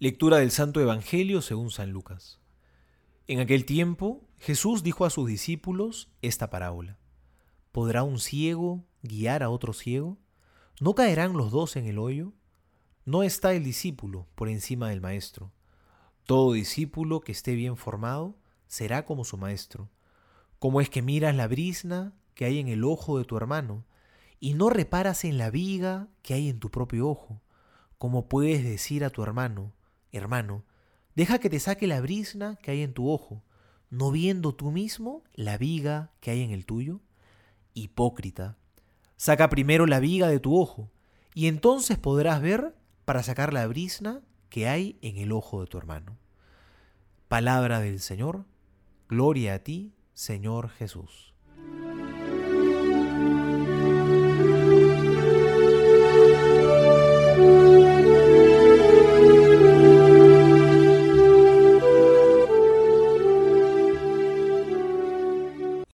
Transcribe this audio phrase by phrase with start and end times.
[0.00, 2.38] Lectura del Santo Evangelio según San Lucas.
[3.26, 7.00] En aquel tiempo Jesús dijo a sus discípulos esta parábola.
[7.72, 10.16] ¿Podrá un ciego guiar a otro ciego?
[10.80, 12.32] ¿No caerán los dos en el hoyo?
[13.06, 15.50] No está el discípulo por encima del maestro.
[16.22, 18.38] Todo discípulo que esté bien formado
[18.68, 19.90] será como su maestro.
[20.60, 23.84] ¿Cómo es que miras la brisna que hay en el ojo de tu hermano
[24.38, 27.42] y no reparas en la viga que hay en tu propio ojo?
[27.98, 29.72] ¿Cómo puedes decir a tu hermano,
[30.12, 30.64] hermano,
[31.14, 33.42] deja que te saque la brisna que hay en tu ojo,
[33.90, 37.00] no viendo tú mismo la viga que hay en el tuyo?
[37.74, 38.56] Hipócrita,
[39.16, 40.90] saca primero la viga de tu ojo,
[41.34, 45.78] y entonces podrás ver para sacar la brisna que hay en el ojo de tu
[45.78, 46.18] hermano.
[47.28, 48.44] Palabra del Señor,
[49.08, 51.34] gloria a ti, Señor Jesús.